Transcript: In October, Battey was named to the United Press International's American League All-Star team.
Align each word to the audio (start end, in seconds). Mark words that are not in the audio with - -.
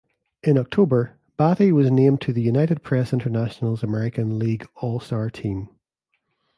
In 0.41 0.57
October, 0.57 1.19
Battey 1.37 1.71
was 1.71 1.91
named 1.91 2.21
to 2.21 2.33
the 2.33 2.41
United 2.41 2.81
Press 2.81 3.13
International's 3.13 3.83
American 3.83 4.39
League 4.39 4.67
All-Star 4.77 5.29
team. 5.29 5.69